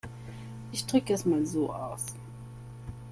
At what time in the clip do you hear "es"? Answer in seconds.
1.13-1.25